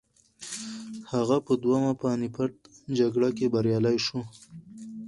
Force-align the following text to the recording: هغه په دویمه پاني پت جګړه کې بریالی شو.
هغه 1.11 1.37
په 1.45 1.53
دویمه 1.61 1.93
پاني 2.01 2.29
پت 2.35 2.53
جګړه 2.97 3.29
کې 3.37 3.45
بریالی 3.53 3.97
شو. 4.05 4.19